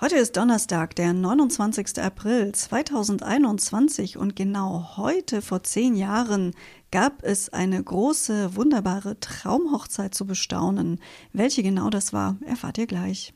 Heute 0.00 0.16
ist 0.16 0.36
Donnerstag, 0.36 0.96
der 0.96 1.12
29. 1.12 2.02
April 2.02 2.52
2021 2.52 4.16
und 4.16 4.34
genau 4.34 4.96
heute 4.96 5.40
vor 5.40 5.62
zehn 5.62 5.94
Jahren 5.94 6.52
gab 6.90 7.22
es 7.22 7.50
eine 7.50 7.80
große, 7.82 8.56
wunderbare 8.56 9.20
Traumhochzeit 9.20 10.12
zu 10.14 10.26
bestaunen. 10.26 10.98
Welche 11.32 11.62
genau 11.62 11.90
das 11.90 12.12
war, 12.12 12.36
erfahrt 12.44 12.78
ihr 12.78 12.88
gleich. 12.88 13.32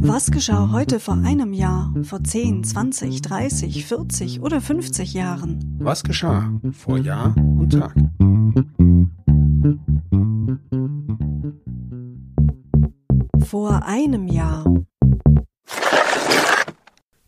Was 0.00 0.30
geschah 0.30 0.70
heute 0.72 1.00
vor 1.00 1.14
einem 1.14 1.52
Jahr, 1.52 1.92
vor 2.02 2.24
10, 2.24 2.64
20, 2.64 3.20
30, 3.20 3.84
40 3.84 4.40
oder 4.40 4.62
50 4.62 5.12
Jahren? 5.12 5.76
Was 5.80 6.02
geschah 6.02 6.50
vor 6.72 6.96
Jahr 6.98 7.36
und 7.36 7.72
Tag? 7.72 7.94
Vor 13.54 13.84
einem 13.84 14.26
Jahr. 14.26 14.64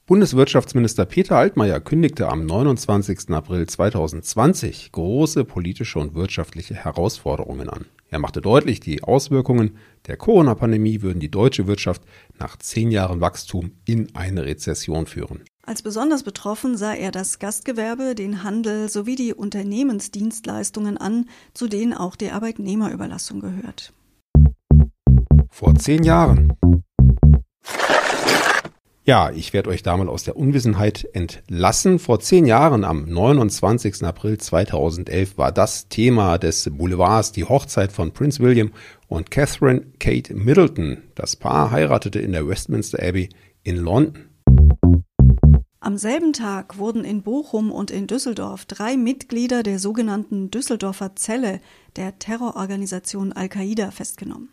Bundeswirtschaftsminister 0.06 1.04
Peter 1.04 1.36
Altmaier 1.36 1.78
kündigte 1.78 2.26
am 2.28 2.44
29. 2.44 3.30
April 3.30 3.68
2020 3.68 4.90
große 4.90 5.44
politische 5.44 6.00
und 6.00 6.16
wirtschaftliche 6.16 6.74
Herausforderungen 6.74 7.68
an. 7.68 7.86
Er 8.10 8.18
machte 8.18 8.40
deutlich, 8.40 8.80
die 8.80 9.04
Auswirkungen 9.04 9.76
der 10.08 10.16
Corona-Pandemie 10.16 11.00
würden 11.00 11.20
die 11.20 11.30
deutsche 11.30 11.68
Wirtschaft 11.68 12.02
nach 12.40 12.56
zehn 12.56 12.90
Jahren 12.90 13.20
Wachstum 13.20 13.70
in 13.84 14.12
eine 14.16 14.46
Rezession 14.46 15.06
führen. 15.06 15.44
Als 15.62 15.82
besonders 15.82 16.24
betroffen 16.24 16.76
sah 16.76 16.94
er 16.94 17.12
das 17.12 17.38
Gastgewerbe, 17.38 18.16
den 18.16 18.42
Handel 18.42 18.88
sowie 18.88 19.14
die 19.14 19.32
Unternehmensdienstleistungen 19.32 20.96
an, 20.96 21.28
zu 21.54 21.68
denen 21.68 21.94
auch 21.94 22.16
die 22.16 22.32
Arbeitnehmerüberlassung 22.32 23.38
gehört. 23.38 23.92
Vor 25.58 25.74
zehn 25.74 26.02
Jahren. 26.02 26.52
Ja, 29.04 29.30
ich 29.30 29.54
werde 29.54 29.70
euch 29.70 29.82
da 29.82 29.96
mal 29.96 30.10
aus 30.10 30.22
der 30.22 30.36
Unwissenheit 30.36 31.08
entlassen. 31.14 31.98
Vor 31.98 32.20
zehn 32.20 32.44
Jahren, 32.44 32.84
am 32.84 33.06
29. 33.06 34.04
April 34.04 34.36
2011, 34.36 35.38
war 35.38 35.52
das 35.52 35.88
Thema 35.88 36.36
des 36.36 36.68
Boulevards 36.70 37.32
die 37.32 37.44
Hochzeit 37.44 37.90
von 37.90 38.12
Prince 38.12 38.42
William 38.42 38.70
und 39.08 39.30
Catherine 39.30 39.86
Kate 39.98 40.34
Middleton. 40.34 40.98
Das 41.14 41.36
Paar 41.36 41.70
heiratete 41.70 42.18
in 42.18 42.32
der 42.32 42.46
Westminster 42.46 43.02
Abbey 43.02 43.30
in 43.62 43.76
London. 43.76 44.26
Am 45.80 45.96
selben 45.96 46.34
Tag 46.34 46.76
wurden 46.76 47.02
in 47.02 47.22
Bochum 47.22 47.72
und 47.72 47.90
in 47.90 48.06
Düsseldorf 48.06 48.66
drei 48.66 48.98
Mitglieder 48.98 49.62
der 49.62 49.78
sogenannten 49.78 50.50
Düsseldorfer 50.50 51.16
Zelle 51.16 51.60
der 51.96 52.18
Terrororganisation 52.18 53.32
Al-Qaida 53.32 53.90
festgenommen. 53.90 54.50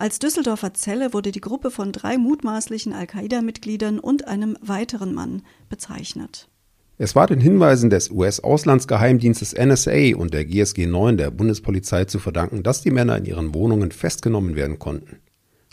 Als 0.00 0.18
Düsseldorfer 0.18 0.72
Zelle 0.72 1.12
wurde 1.12 1.30
die 1.30 1.42
Gruppe 1.42 1.70
von 1.70 1.92
drei 1.92 2.16
mutmaßlichen 2.16 2.94
Al-Qaida-Mitgliedern 2.94 3.98
und 3.98 4.26
einem 4.26 4.56
weiteren 4.62 5.12
Mann 5.12 5.42
bezeichnet. 5.68 6.48
Es 6.96 7.14
war 7.14 7.26
den 7.26 7.38
Hinweisen 7.38 7.90
des 7.90 8.10
US-Auslandsgeheimdienstes 8.10 9.54
NSA 9.54 10.16
und 10.16 10.32
der 10.32 10.46
GSG 10.46 10.86
9 10.86 11.18
der 11.18 11.30
Bundespolizei 11.30 12.06
zu 12.06 12.18
verdanken, 12.18 12.62
dass 12.62 12.80
die 12.80 12.90
Männer 12.90 13.18
in 13.18 13.26
ihren 13.26 13.52
Wohnungen 13.52 13.92
festgenommen 13.92 14.56
werden 14.56 14.78
konnten. 14.78 15.18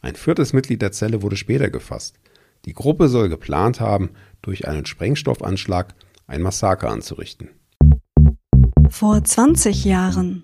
Ein 0.02 0.16
viertes 0.16 0.52
Mitglied 0.52 0.81
der 0.81 0.92
Zelle 0.92 1.22
wurde 1.22 1.38
später 1.38 1.70
gefasst. 1.70 2.20
Die 2.66 2.73
Gruppe 2.73 3.08
soll 3.08 3.30
geplant 3.30 3.80
haben, 3.80 4.09
durch 4.42 4.67
einen 4.67 4.86
Sprengstoffanschlag 4.86 5.95
ein 6.28 6.42
Massaker 6.42 6.89
anzurichten. 6.89 7.52
Vor 8.89 9.23
20 9.23 9.86
Jahren 9.86 10.44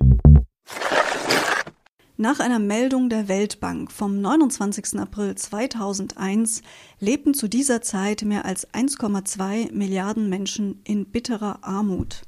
nach 2.23 2.39
einer 2.39 2.59
Meldung 2.59 3.09
der 3.09 3.27
Weltbank 3.27 3.91
vom 3.91 4.21
29. 4.21 4.97
April 4.97 5.35
2001 5.35 6.61
lebten 7.02 7.33
zu 7.33 7.49
dieser 7.49 7.81
Zeit 7.81 8.21
mehr 8.21 8.45
als 8.45 8.66
1,2 8.73 9.73
Milliarden 9.73 10.29
Menschen 10.29 10.79
in 10.85 11.06
bitterer 11.07 11.66
Armut. 11.66 12.22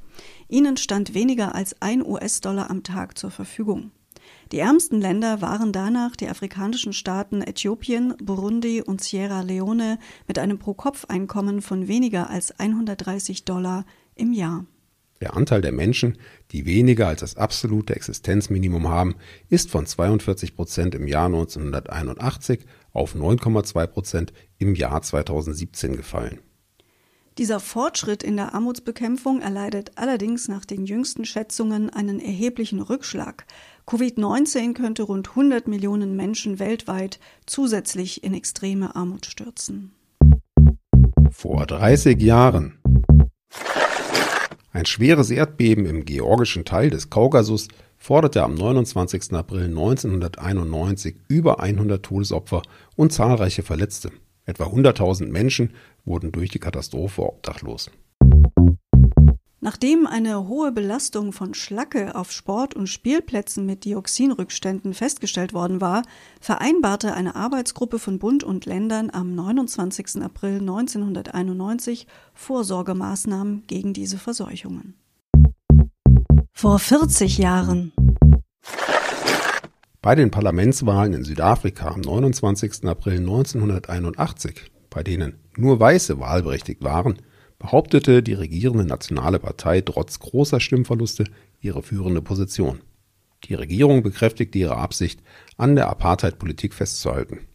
Ihnen 0.50 0.76
stand 0.76 1.14
weniger 1.14 1.56
als 1.56 1.82
ein 1.82 2.06
US-Dollar 2.06 2.70
am 2.70 2.84
Tag 2.84 3.18
zur 3.18 3.32
Verfügung. 3.32 3.92
Die 4.52 4.60
ärmsten 4.60 5.00
Länder 5.00 5.42
waren 5.42 5.72
danach 5.72 6.18
die 6.18 6.28
afrikanischen 6.28 6.92
Staaten 6.92 7.42
Äthiopien, 7.42 8.16
Burundi 8.22 8.82
und 8.82 9.02
Sierra 9.02 9.44
Leone 9.44 9.98
mit 10.28 10.38
einem 10.40 10.60
Pro-Kopf-Einkommen 10.60 11.62
von 11.62 11.88
weniger 11.88 12.30
als 12.30 12.60
130 12.60 13.46
Dollar 13.46 13.86
im 14.16 14.34
Jahr. 14.34 14.66
Der 15.22 15.36
Anteil 15.36 15.62
der 15.62 15.72
Menschen, 15.72 16.18
die 16.52 16.66
weniger 16.66 17.08
als 17.08 17.22
das 17.22 17.38
absolute 17.38 17.96
Existenzminimum 17.96 18.90
haben, 18.90 19.16
ist 19.50 19.72
von 19.72 19.86
42 19.86 20.56
Prozent 20.56 20.94
im 20.94 21.08
Jahr 21.08 21.28
1981 21.28 22.66
auf 22.92 23.16
9,2 23.16 23.88
Prozent 23.88 24.34
im 24.58 24.76
Jahr 24.76 25.02
2017 25.02 25.96
gefallen. 25.96 26.40
Dieser 27.38 27.60
Fortschritt 27.60 28.24
in 28.24 28.38
der 28.38 28.54
Armutsbekämpfung 28.54 29.42
erleidet 29.42 29.92
allerdings 29.96 30.48
nach 30.48 30.64
den 30.64 30.86
jüngsten 30.86 31.26
Schätzungen 31.26 31.90
einen 31.90 32.22
erheblichen 32.22 32.82
Rückschlag. 32.82 33.46
Covid-19 33.86 34.74
könnte 34.74 35.04
rund 35.04 35.30
100 35.30 35.68
Millionen 35.68 36.16
Menschen 36.16 36.60
weltweit 36.60 37.20
zusätzlich 37.46 38.24
in 38.24 38.34
extreme 38.34 38.96
Armut 38.96 39.26
stürzen. 39.26 39.92
Vor 41.30 41.66
30 41.66 42.22
Jahren 42.22 42.80
ein 44.76 44.86
schweres 44.86 45.32
Erdbeben 45.32 45.86
im 45.86 46.04
georgischen 46.04 46.66
Teil 46.66 46.90
des 46.90 47.10
Kaukasus 47.10 47.70
forderte 47.98 48.44
am 48.44 48.56
29. 48.56 49.32
April 49.32 49.66
1991 49.68 51.16
über 51.30 51.62
100 51.62 52.04
Todesopfer 52.04 52.62
und 52.98 53.14
zahlreiche 53.14 53.64
Verletzte. 53.64 54.12
Etwa 54.46 54.66
100.000 54.66 55.28
Menschen 55.28 55.72
wurden 56.04 56.34
durch 56.34 56.50
die 56.50 56.60
Katastrophe 56.60 57.24
obdachlos. 57.24 57.90
Nachdem 59.66 60.06
eine 60.06 60.48
hohe 60.48 60.72
Belastung 60.72 61.34
von 61.34 61.56
Schlacke 61.56 62.14
auf 62.14 62.32
Sport- 62.32 62.76
und 62.76 62.86
Spielplätzen 62.86 63.66
mit 63.66 63.84
Dioxinrückständen 63.84 64.94
festgestellt 64.94 65.56
worden 65.56 65.82
war, 65.82 66.04
vereinbarte 66.40 67.16
eine 67.16 67.36
Arbeitsgruppe 67.36 67.98
von 67.98 68.20
Bund 68.20 68.44
und 68.44 68.68
Ländern 68.68 69.10
am 69.12 69.34
29. 69.34 70.22
April 70.22 70.60
1991 70.60 72.06
Vorsorgemaßnahmen 72.36 73.64
gegen 73.66 73.94
diese 73.94 74.20
Verseuchungen. 74.20 74.94
Vor 76.54 76.78
40 76.78 77.40
Jahren 77.40 77.92
bei 80.04 80.14
den 80.14 80.30
Parlamentswahlen 80.30 81.14
in 81.14 81.24
Südafrika 81.24 81.88
am 81.88 82.02
29. 82.02 82.86
April 82.86 83.18
1981, 83.18 84.72
bei 84.92 85.02
denen 85.02 85.40
nur 85.58 85.80
Weiße 85.80 86.20
wahlberechtigt 86.20 86.84
waren, 86.84 87.18
behauptete 87.60 88.22
die 88.22 88.34
regierende 88.34 88.86
Nationale 88.86 89.40
Partei 89.40 89.82
trotz 89.82 90.20
großer 90.20 90.60
Stimmverluste 90.60 91.26
ihre 91.62 91.82
führende 91.82 92.22
Position. 92.22 92.82
Die 93.46 93.54
Regierung 93.54 94.04
bekräftigte 94.04 94.58
ihre 94.58 94.78
Absicht, 94.78 95.22
an 95.58 95.76
der 95.76 95.90
Apartheid-Politik 95.90 96.74
festzuhalten. 96.74 97.48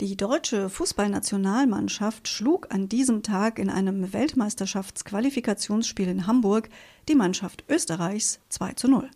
Die 0.00 0.16
deutsche 0.16 0.70
Fußballnationalmannschaft 0.70 2.26
schlug 2.26 2.68
an 2.72 2.88
diesem 2.88 3.22
Tag 3.22 3.58
in 3.58 3.68
einem 3.68 4.14
Weltmeisterschaftsqualifikationsspiel 4.14 6.08
in 6.08 6.26
Hamburg 6.26 6.70
die 7.06 7.14
Mannschaft 7.14 7.64
Österreichs 7.68 8.40
2 8.48 8.72
zu 8.72 8.88
0. 8.88 9.10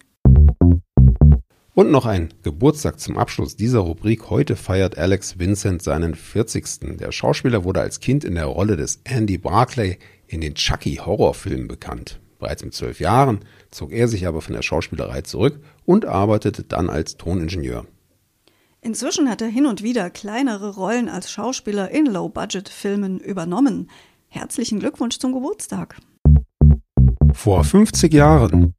Und 1.77 1.91
noch 1.91 2.07
ein 2.07 2.33
Geburtstag 2.45 3.01
zum 3.01 3.19
Abschluss 3.19 3.57
dieser 3.57 3.81
Rubrik. 3.81 4.31
Heute 4.31 4.55
feiert 4.55 4.97
Alex 4.97 5.41
Vincent 5.41 5.83
seinen 5.83 6.15
40. 6.15 6.99
Der 7.01 7.11
Schauspieler 7.11 7.65
wurde 7.65 7.81
als 7.81 7.99
Kind 7.99 8.23
in 8.23 8.37
der 8.37 8.47
Rolle 8.47 8.77
des 8.77 9.01
Andy 9.03 9.39
Barclay 9.39 9.99
in 10.29 10.41
den 10.41 10.55
Chucky-Horrorfilmen 10.55 11.67
bekannt. 11.67 12.21
Bereits 12.39 12.65
mit 12.65 12.75
zwölf 12.75 13.01
Jahren 13.01 13.41
zog 13.73 13.91
er 13.91 14.07
sich 14.07 14.29
aber 14.29 14.41
von 14.41 14.55
der 14.55 14.63
Schauspielerei 14.63 15.23
zurück 15.23 15.59
und 15.85 16.07
arbeitete 16.07 16.63
dann 16.63 16.89
als 16.89 17.17
Toningenieur. 17.17 17.87
Inzwischen 18.81 19.29
hat 19.29 19.43
er 19.43 19.49
hin 19.49 19.67
und 19.67 19.83
wieder 19.83 20.11
kleinere 20.11 20.77
Rollen 20.77 21.09
als 21.09 21.33
Schauspieler 21.33 21.91
in 21.91 22.07
Low-Budget-Filmen 22.07 23.19
übernommen. 23.19 23.91
Herzlichen 24.29 24.79
Glückwunsch 24.79 25.19
zum 25.19 25.33
Geburtstag. 25.33 25.97
Vor 27.33 27.65
50 27.65 28.13
Jahren 28.13 28.75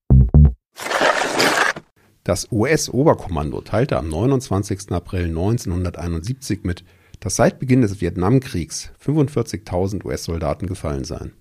das 2.25 2.51
US-Oberkommando 2.51 3.61
teilte 3.61 3.97
am 3.97 4.09
29. 4.09 4.91
April 4.91 5.25
1971 5.25 6.63
mit, 6.63 6.83
dass 7.19 7.35
seit 7.35 7.59
Beginn 7.59 7.81
des 7.81 8.01
Vietnamkriegs 8.01 8.89
45.000 9.03 10.03
US-Soldaten 10.03 10.65
gefallen 10.65 11.05
seien. 11.05 11.33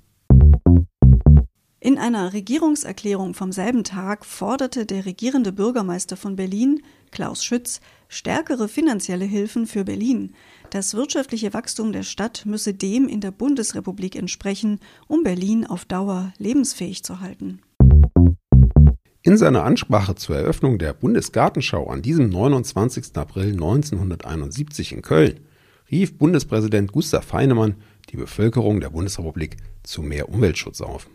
In 1.81 1.99
einer 1.99 2.33
Regierungserklärung 2.33 3.35
vom 3.35 3.51
selben 3.51 3.83
Tag 3.83 4.27
forderte 4.27 4.85
der 4.85 5.07
regierende 5.07 5.53
Bürgermeister 5.53 6.17
von 6.17 6.37
Berlin, 6.37 6.83
Klaus 7.11 7.45
Schütz, 7.45 7.81
stärkere 8.09 8.69
finanzielle 8.69 9.25
Hilfen 9.25 9.67
für 9.67 9.85
Berlin. 9.85 10.35
Das 10.69 10.95
wirtschaftliche 10.95 11.55
Wachstum 11.55 11.93
der 11.93 12.03
Stadt 12.03 12.45
müsse 12.45 12.75
dem 12.75 13.09
in 13.09 13.21
der 13.21 13.31
Bundesrepublik 13.31 14.17
entsprechen, 14.17 14.81
um 15.09 15.23
Berlin 15.23 15.67
auf 15.67 15.87
Dauer 15.87 16.33
lebensfähig 16.39 17.05
zu 17.05 17.21
halten. 17.21 17.61
In 19.27 19.39
seiner 19.39 19.65
Ansprache 19.65 20.15
zur 20.17 20.37
Eröffnung 20.37 20.77
der 20.77 20.93
Bundesgartenschau 20.93 21.87
an 21.87 22.03
diesem 22.03 22.29
29. 22.29 23.17
April 23.17 23.53
1971 23.53 24.93
in 24.93 25.01
Köln 25.01 25.41
rief 25.91 26.19
Bundespräsident 26.19 26.93
Gustav 26.93 27.33
Heinemann 27.33 27.77
die 28.11 28.19
Bevölkerung 28.19 28.81
der 28.81 28.91
Bundesrepublik 28.91 29.57
zu 29.83 30.03
mehr 30.03 30.29
Umweltschutz 30.29 30.83
auf. 30.83 31.09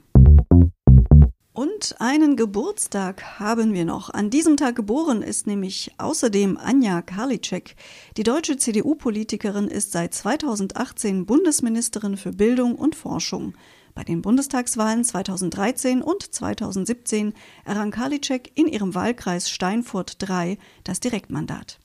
Und 1.54 1.98
einen 2.00 2.36
Geburtstag 2.36 3.40
haben 3.40 3.76
wir 3.76 3.86
noch. 3.86 4.10
An 4.10 4.32
diesem 4.32 4.58
Tag 4.58 4.76
geboren 4.76 5.22
ist 5.22 5.46
nämlich 5.46 5.92
außerdem 6.00 6.58
Anja 6.58 7.04
Karliczek. 7.04 7.76
Die 8.18 8.24
deutsche 8.24 8.58
CDU-Politikerin 8.58 9.68
ist 9.68 9.92
seit 9.92 10.16
2018 10.16 11.28
Bundesministerin 11.28 12.18
für 12.18 12.32
Bildung 12.32 12.74
und 12.74 12.96
Forschung. 12.96 13.54
Bei 14.00 14.06
den 14.06 14.22
Bundestagswahlen 14.22 15.04
2013 15.04 16.02
und 16.02 16.34
2017 16.34 17.34
errang 17.66 17.92
Karliczek 17.92 18.50
in 18.56 18.68
ihrem 18.68 18.96
Wahlkreis 18.96 19.50
Steinfurt 19.50 20.16
III 20.24 20.58
das 20.86 21.02
Direktmandat. 21.02 21.80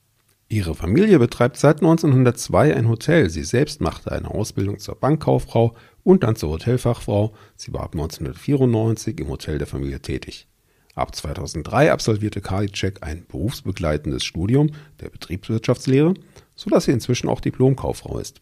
Ihre 0.49 0.77
Familie 0.77 1.19
betreibt 1.19 1.57
seit 1.57 1.79
1902 1.79 2.77
ein 2.77 2.89
Hotel. 2.89 3.31
Sie 3.31 3.43
selbst 3.43 3.81
machte 3.81 4.13
eine 4.13 4.31
Ausbildung 4.31 4.79
zur 4.79 4.95
Bankkauffrau 4.95 5.75
und 6.05 6.23
dann 6.23 6.37
zur 6.37 6.51
Hotelfachfrau. 6.51 7.35
Sie 7.57 7.73
war 7.73 7.81
ab 7.83 7.95
1994 7.95 9.19
im 9.19 9.27
Hotel 9.27 9.59
der 9.59 9.67
Familie 9.67 9.99
tätig. 9.99 10.47
Ab 10.95 11.17
2003 11.17 11.91
absolvierte 11.91 12.41
Karliczek 12.41 13.03
ein 13.03 13.27
berufsbegleitendes 13.27 14.23
Studium 14.23 14.71
der 15.01 15.09
Betriebswirtschaftslehre, 15.11 16.15
sodass 16.55 16.85
sie 16.85 16.93
inzwischen 16.93 17.29
auch 17.29 17.41
Diplomkauffrau 17.41 18.21
ist. 18.21 18.39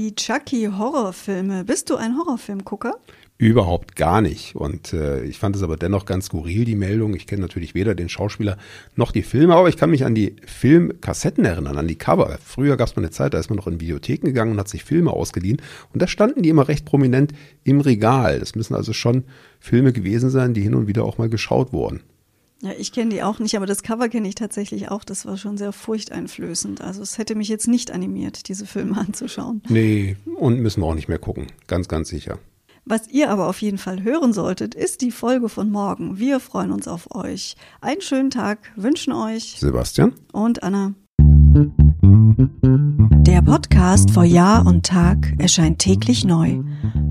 Die 0.00 0.14
Chucky-Horrorfilme. 0.14 1.64
Bist 1.64 1.90
du 1.90 1.96
ein 1.96 2.16
Horrorfilmgucker? 2.16 2.94
Überhaupt 3.36 3.96
gar 3.96 4.22
nicht. 4.22 4.56
Und 4.56 4.94
äh, 4.94 5.22
ich 5.24 5.38
fand 5.38 5.54
es 5.56 5.62
aber 5.62 5.76
dennoch 5.76 6.06
ganz 6.06 6.24
skurril, 6.24 6.64
die 6.64 6.74
Meldung. 6.74 7.14
Ich 7.14 7.26
kenne 7.26 7.42
natürlich 7.42 7.74
weder 7.74 7.94
den 7.94 8.08
Schauspieler 8.08 8.56
noch 8.96 9.12
die 9.12 9.22
Filme, 9.22 9.54
aber 9.54 9.68
ich 9.68 9.76
kann 9.76 9.90
mich 9.90 10.06
an 10.06 10.14
die 10.14 10.36
Filmkassetten 10.46 11.44
erinnern, 11.44 11.76
an 11.76 11.86
die 11.86 11.98
Cover. 11.98 12.38
Früher 12.42 12.78
gab 12.78 12.88
es 12.88 12.96
mal 12.96 13.02
eine 13.02 13.10
Zeit, 13.10 13.34
da 13.34 13.38
ist 13.38 13.50
man 13.50 13.58
noch 13.58 13.66
in 13.66 13.78
Videotheken 13.78 14.24
gegangen 14.24 14.52
und 14.52 14.58
hat 14.58 14.70
sich 14.70 14.84
Filme 14.84 15.10
ausgeliehen. 15.10 15.60
Und 15.92 16.00
da 16.00 16.06
standen 16.06 16.40
die 16.40 16.48
immer 16.48 16.66
recht 16.66 16.86
prominent 16.86 17.34
im 17.64 17.82
Regal. 17.82 18.40
Das 18.40 18.54
müssen 18.54 18.74
also 18.74 18.94
schon 18.94 19.24
Filme 19.58 19.92
gewesen 19.92 20.30
sein, 20.30 20.54
die 20.54 20.62
hin 20.62 20.74
und 20.74 20.86
wieder 20.86 21.04
auch 21.04 21.18
mal 21.18 21.28
geschaut 21.28 21.74
wurden. 21.74 22.00
Ja, 22.62 22.72
ich 22.78 22.92
kenne 22.92 23.10
die 23.10 23.22
auch 23.22 23.38
nicht, 23.38 23.56
aber 23.56 23.64
das 23.64 23.82
Cover 23.82 24.08
kenne 24.10 24.28
ich 24.28 24.34
tatsächlich 24.34 24.90
auch. 24.90 25.02
Das 25.02 25.24
war 25.24 25.38
schon 25.38 25.56
sehr 25.56 25.72
furchteinflößend. 25.72 26.82
Also 26.82 27.00
es 27.00 27.16
hätte 27.16 27.34
mich 27.34 27.48
jetzt 27.48 27.68
nicht 27.68 27.90
animiert, 27.90 28.48
diese 28.48 28.66
Filme 28.66 28.96
anzuschauen. 29.00 29.62
Nee, 29.68 30.16
und 30.36 30.60
müssen 30.60 30.82
wir 30.82 30.86
auch 30.86 30.94
nicht 30.94 31.08
mehr 31.08 31.18
gucken. 31.18 31.46
Ganz, 31.66 31.88
ganz 31.88 32.08
sicher. 32.08 32.38
Was 32.84 33.08
ihr 33.08 33.30
aber 33.30 33.48
auf 33.48 33.60
jeden 33.62 33.78
Fall 33.78 34.02
hören 34.02 34.32
solltet, 34.32 34.74
ist 34.74 35.00
die 35.00 35.10
Folge 35.10 35.48
von 35.48 35.70
morgen. 35.70 36.18
Wir 36.18 36.40
freuen 36.40 36.72
uns 36.72 36.88
auf 36.88 37.14
euch. 37.14 37.56
Einen 37.80 38.00
schönen 38.00 38.30
Tag 38.30 38.72
wünschen 38.76 39.12
euch 39.12 39.56
Sebastian 39.58 40.14
und 40.32 40.62
Anna. 40.62 40.94
Der 43.26 43.42
Podcast 43.42 44.10
vor 44.10 44.24
Jahr 44.24 44.66
und 44.66 44.86
Tag 44.86 45.34
erscheint 45.38 45.78
täglich 45.78 46.24
neu. 46.24 46.60